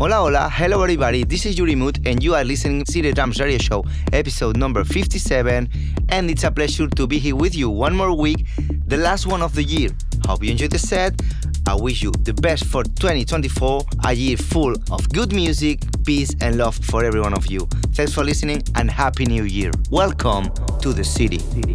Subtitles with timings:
[0.00, 3.38] Hola, hola, hello everybody, this is Uri Mood and you are listening to the Drums
[3.38, 5.68] Radio Show, episode number 57,
[6.08, 8.46] and it's a pleasure to be here with you one more week,
[8.86, 9.90] the last one of the year.
[10.26, 11.20] Hope you enjoyed the set.
[11.68, 16.56] I wish you the best for 2024, a year full of good music, peace, and
[16.56, 17.68] love for every one of you.
[17.92, 19.70] Thanks for listening and Happy New Year.
[19.90, 21.36] Welcome to the city.
[21.36, 21.74] Telling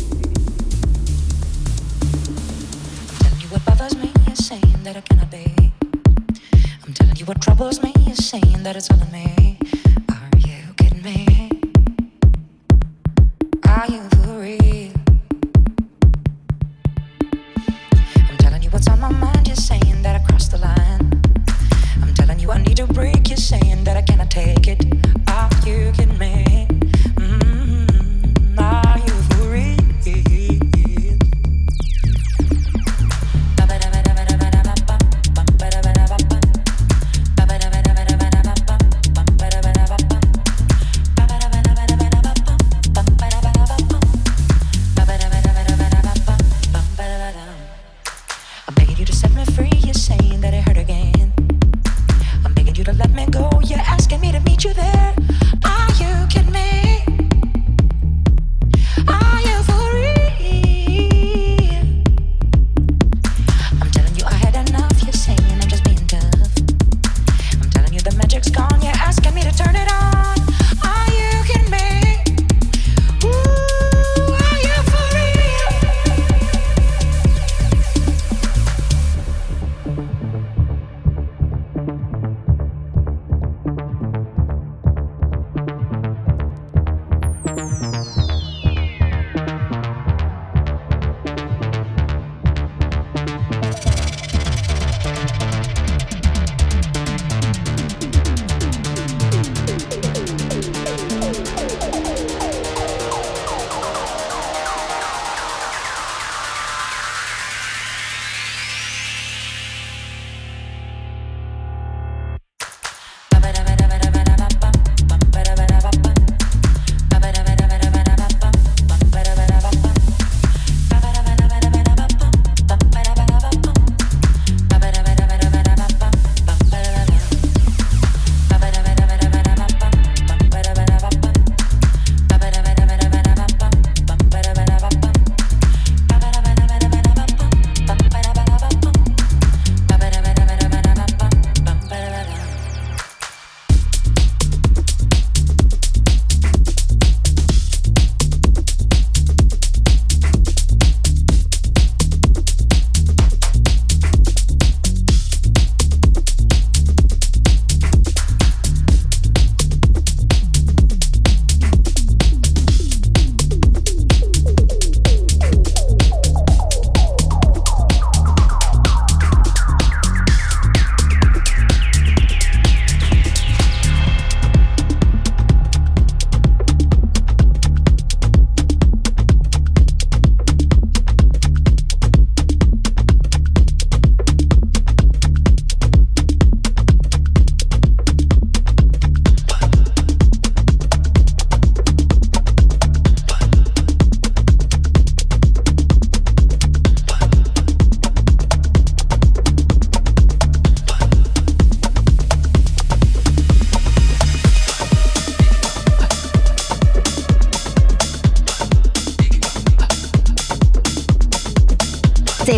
[3.40, 5.55] you what bothers me saying that I cannot be.
[7.26, 9.58] What troubles me is saying that it's all me.
[10.10, 11.50] Are you kidding me?
[13.68, 14.15] Are you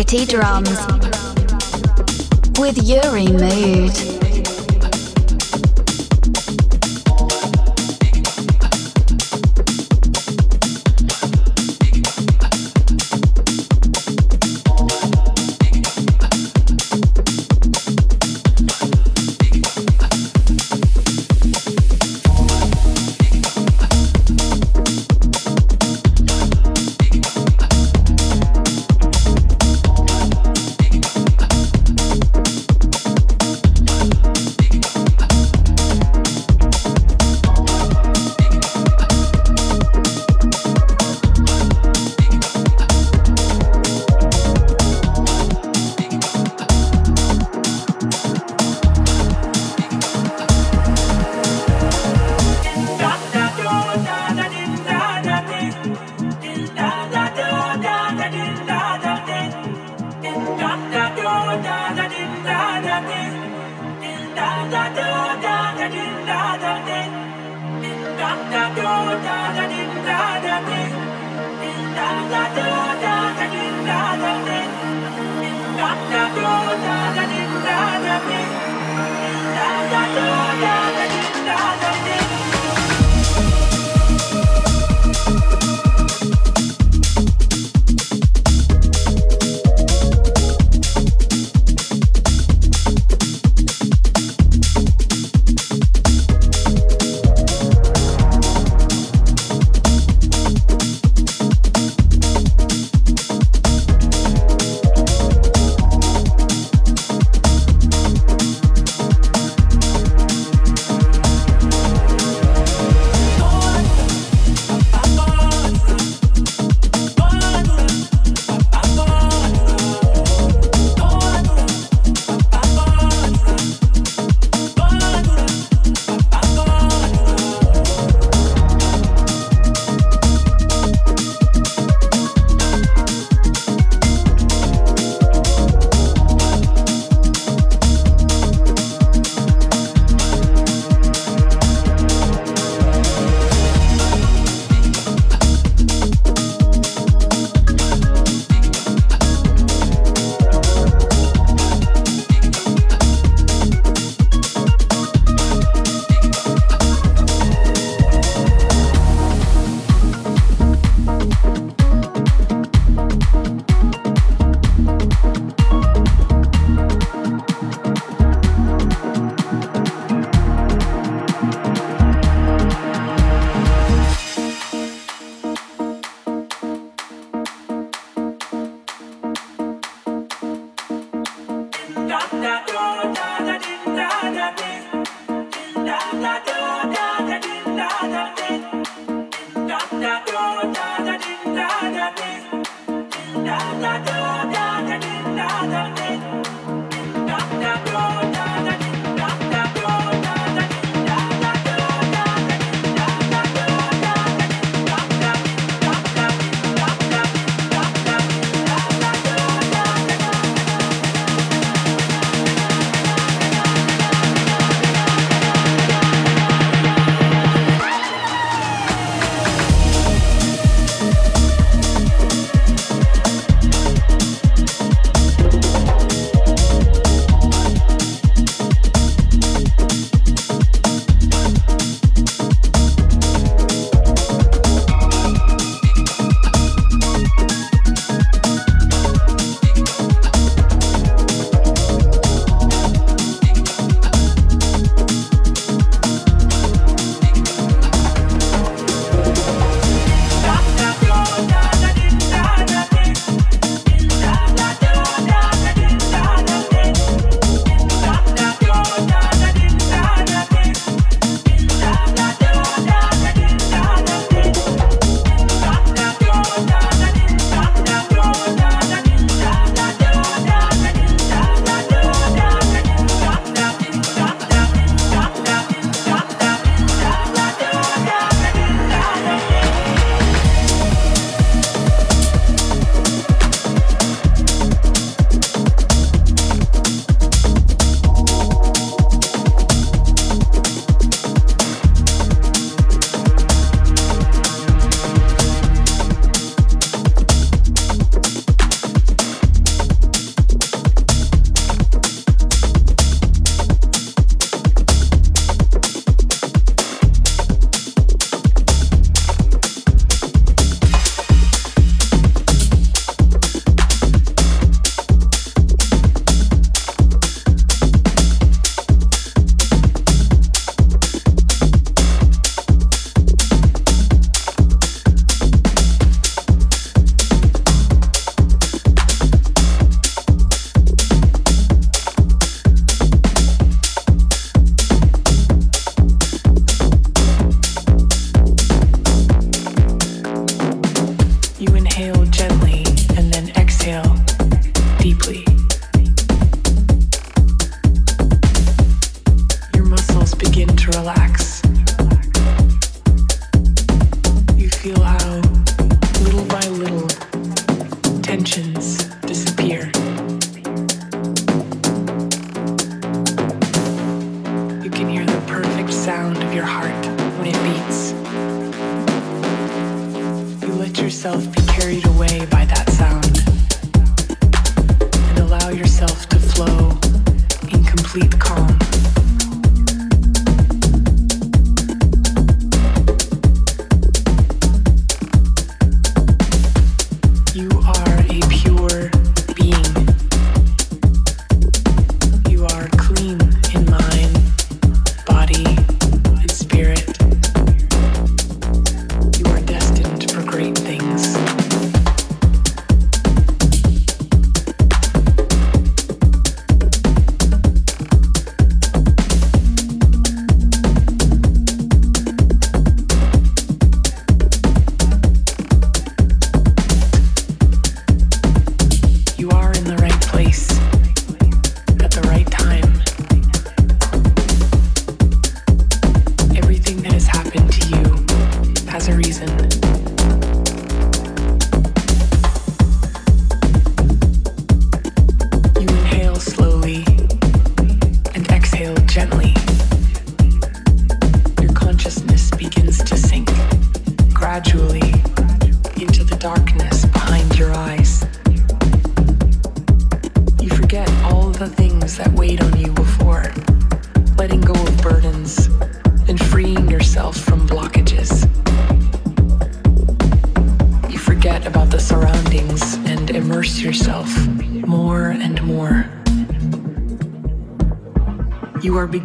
[0.08, 0.70] Drums.
[2.58, 3.07] With Uri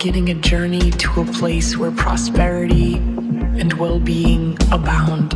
[0.03, 5.31] beginning a journey to a place where prosperity and well being abound.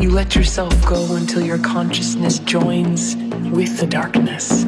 [0.00, 3.14] You let yourself go until your consciousness joins
[3.52, 4.64] with the darkness,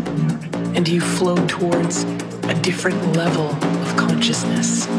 [0.76, 2.04] and you flow towards
[2.44, 4.86] a different level of consciousness.
[4.86, 4.90] A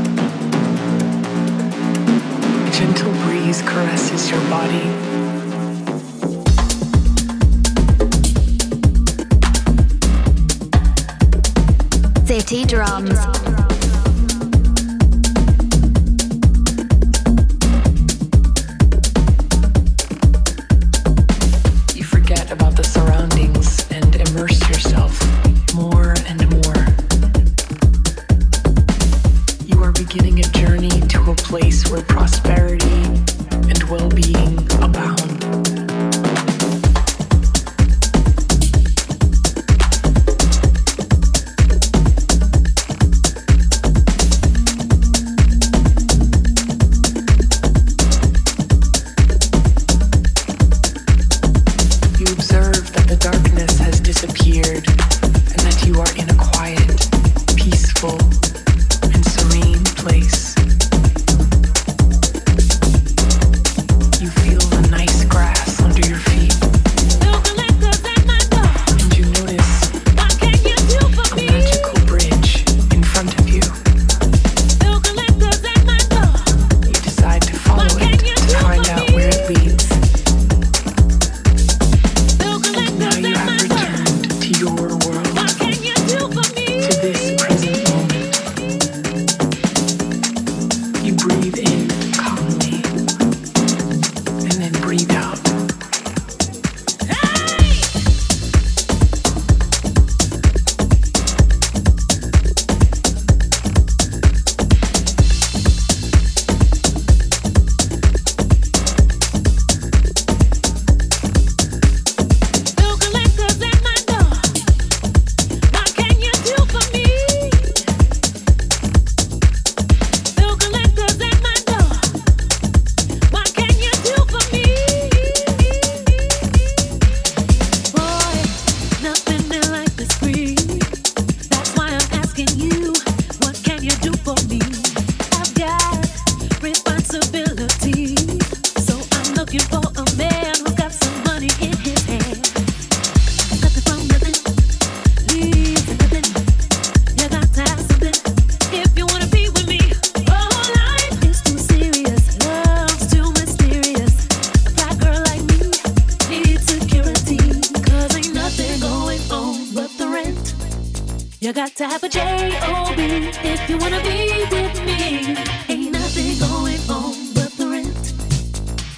[2.74, 5.27] gentle breeze caresses your body.
[12.40, 13.57] City Drums.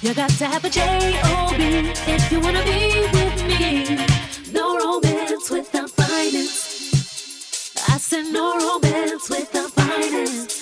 [0.02, 3.98] You got to have a J-O-B if you wanna be with me.
[4.50, 7.76] No romance without finance.
[7.86, 10.59] I said no romance without finance.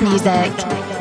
[0.00, 0.91] Music.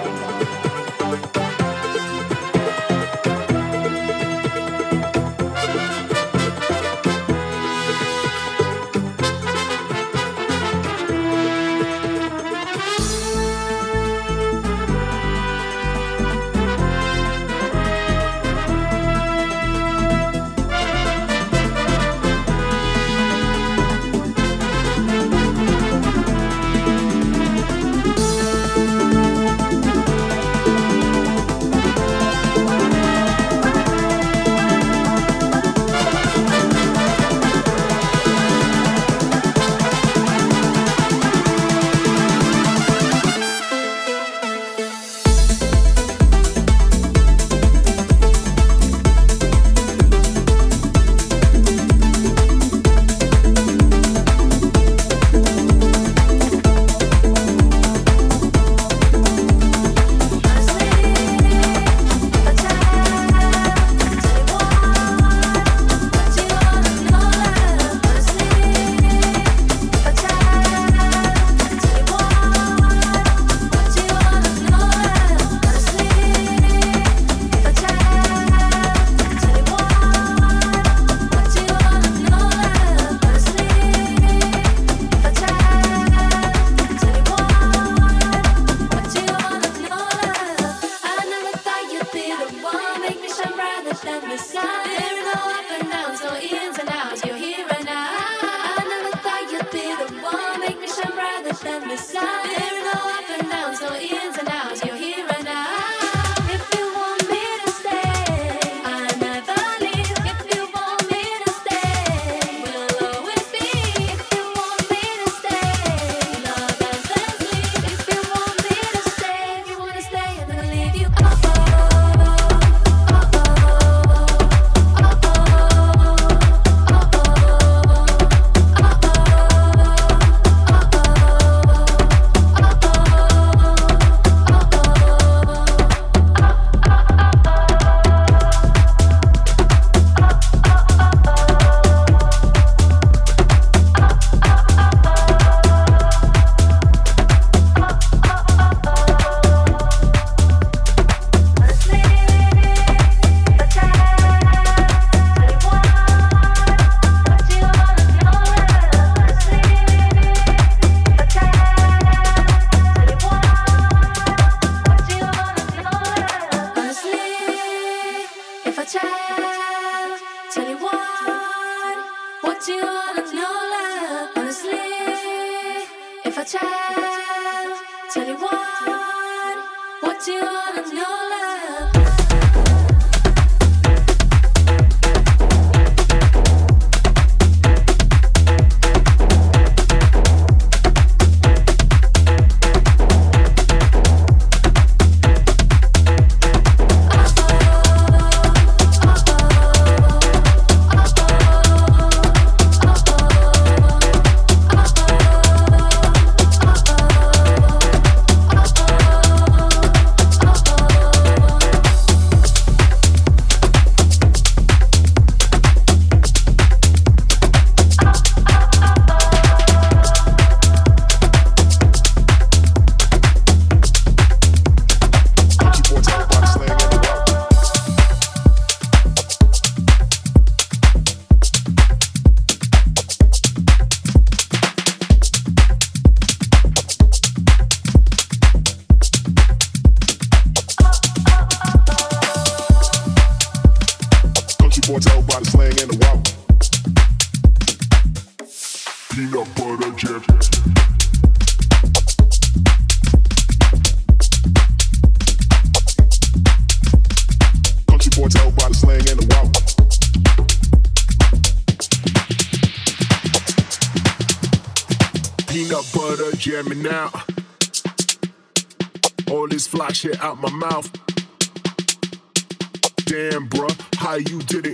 [274.29, 274.70] you did it.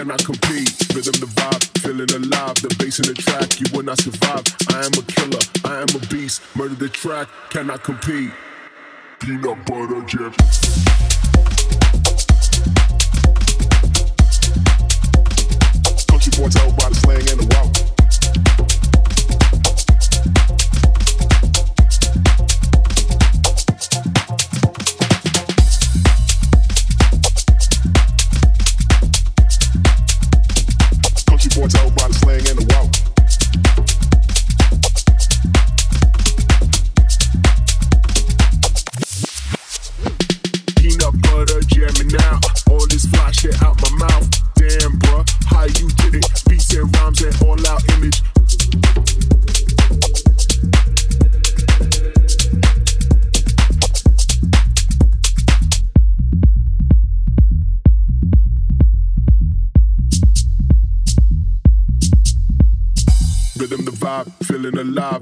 [0.00, 0.72] Cannot compete.
[0.94, 2.54] Rhythm the vibe, feeling alive.
[2.56, 4.44] The bass in the track, you will not survive.
[4.70, 6.42] I am a killer, I am a beast.
[6.56, 8.32] Murder the track, cannot compete.
[9.20, 10.32] Peanut butter jet.
[16.08, 17.99] Country boy tell by the slang and the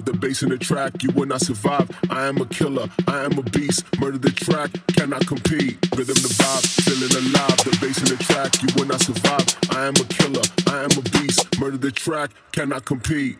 [0.09, 0.21] route.
[0.21, 1.89] bass in the track, you will not survive.
[2.11, 3.85] I am a killer, I am a beast.
[3.99, 5.79] Murder the track, cannot compete.
[5.97, 7.57] Rhythm the vibe, feeling alive.
[7.59, 9.47] The bass in the track, you will not survive.
[9.71, 11.59] I am a killer, I am a beast.
[11.59, 13.39] Murder the track, cannot compete.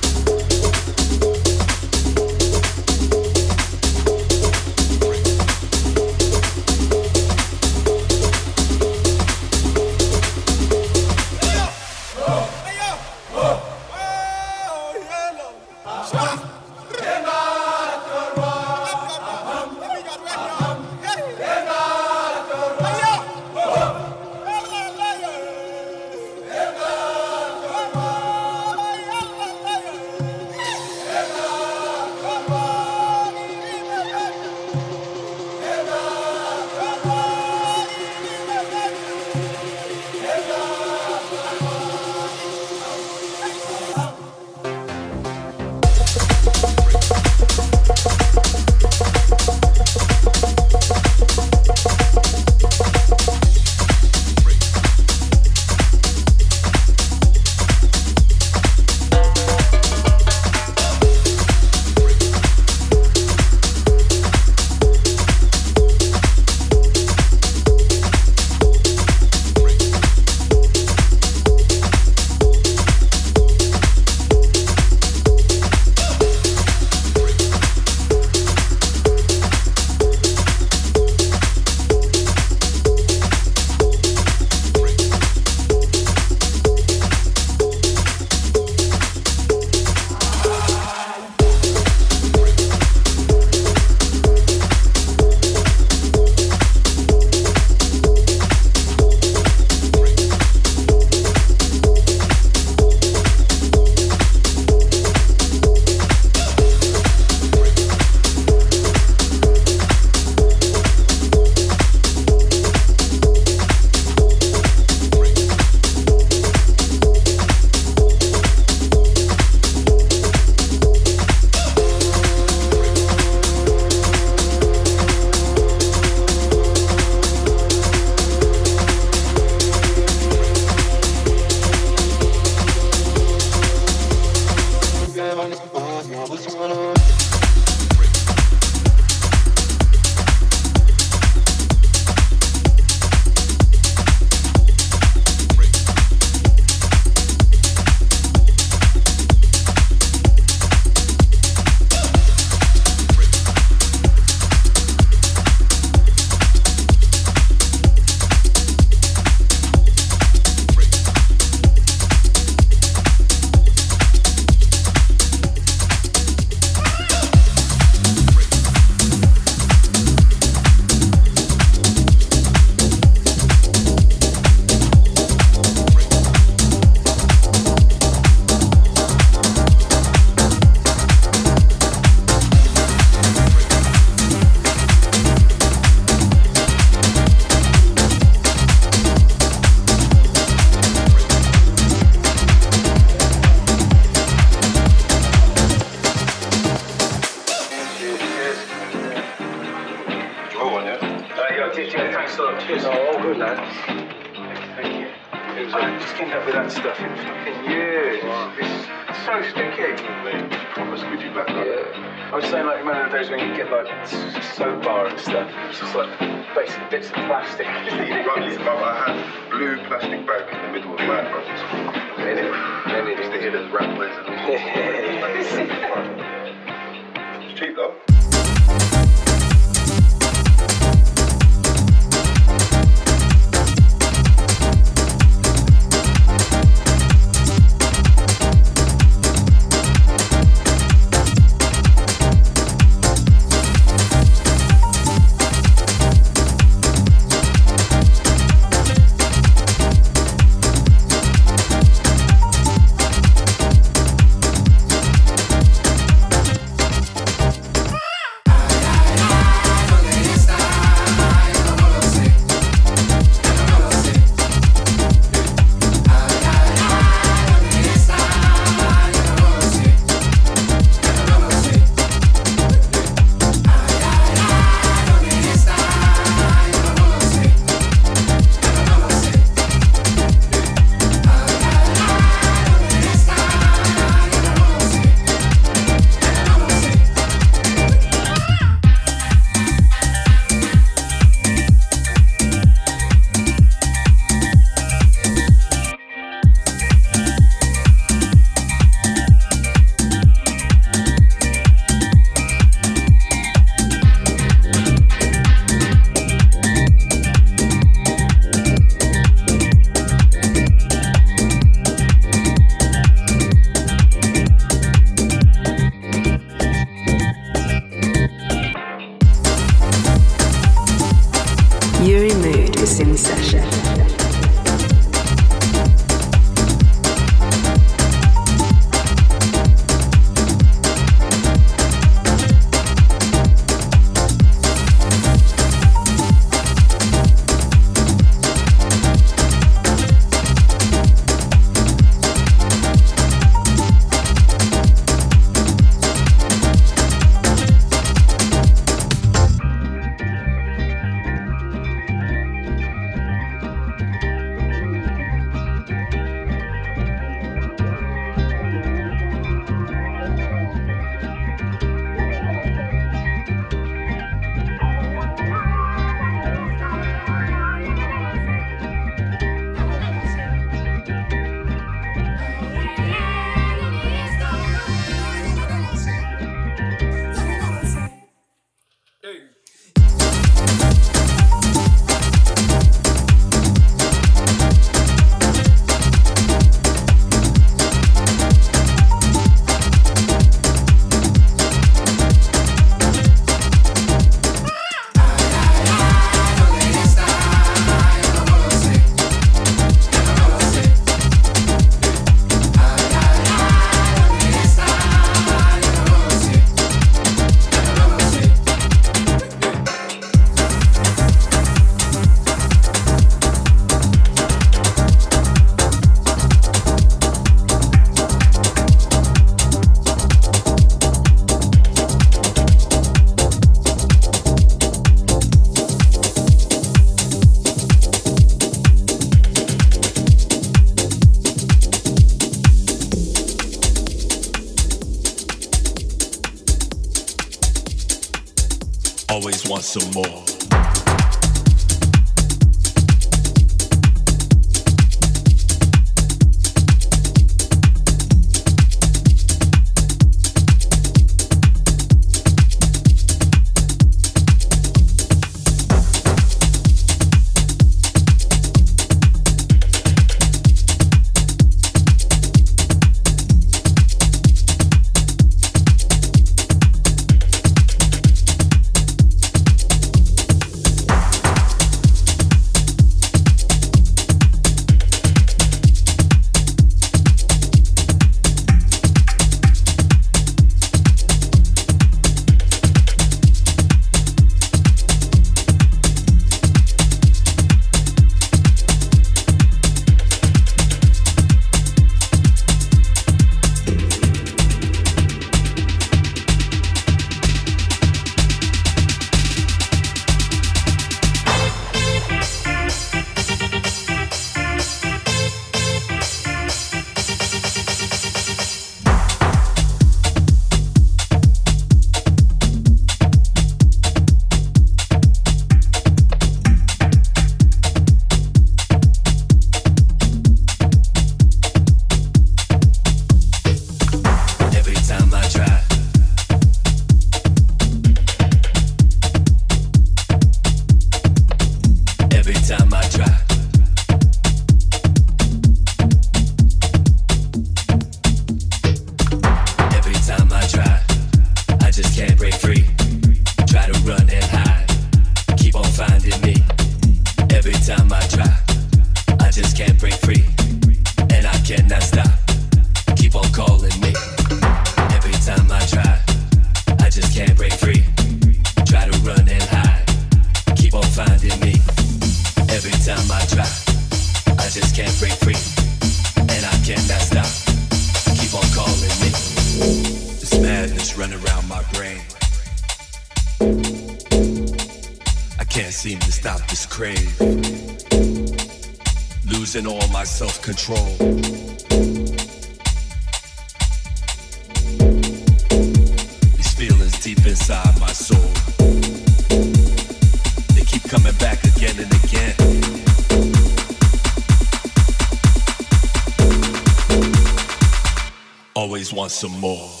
[599.21, 600.00] Want some more.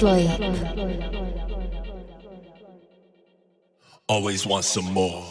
[0.00, 0.30] Sleep.
[4.08, 5.24] Always want some more.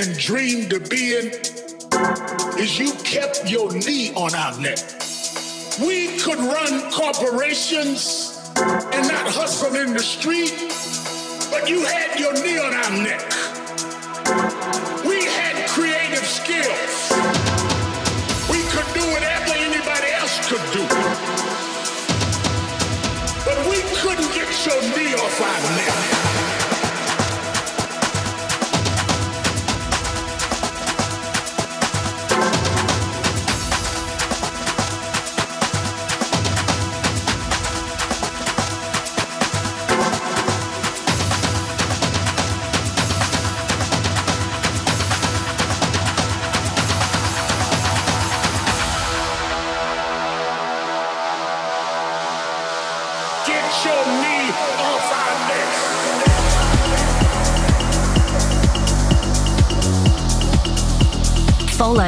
[0.00, 1.26] and dreamed of being
[2.58, 4.78] is you kept your knee on our neck.
[5.78, 10.54] We could run corporations and not hustle in the street,
[11.50, 13.26] but you had your knee on our neck.
[15.04, 17.09] We had creative skills.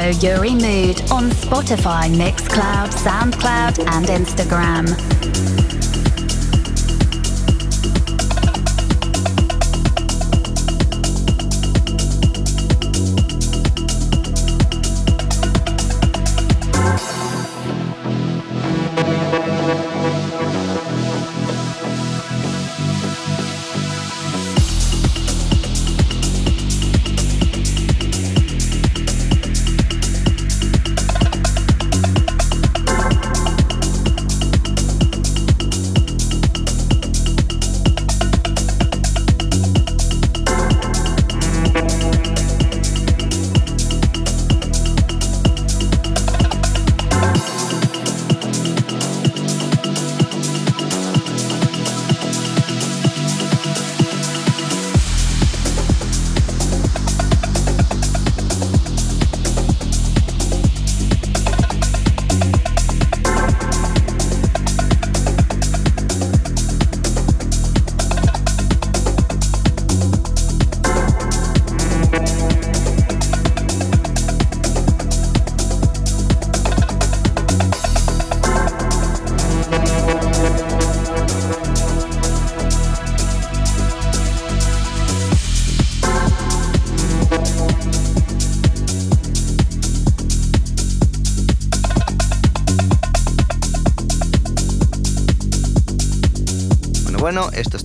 [0.03, 5.92] Follow Uri Mood on Spotify, Mixcloud, SoundCloud, and Instagram.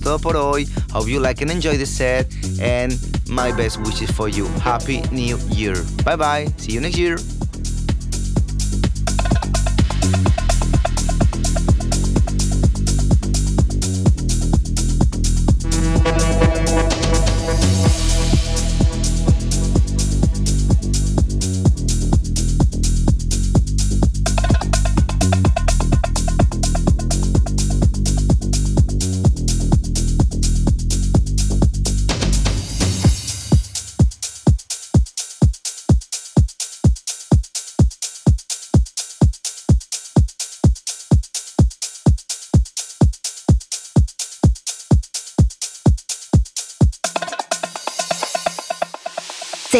[0.09, 0.67] Todo por hoy.
[0.91, 2.27] Hope you like and enjoy the set.
[2.59, 2.97] And
[3.29, 4.47] my best wishes for you.
[4.59, 5.75] Happy New Year.
[6.03, 6.47] Bye bye.
[6.57, 7.17] See you next year.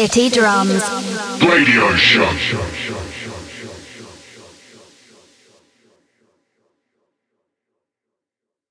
[0.00, 0.82] City Drums.
[1.44, 3.09] Radio Show.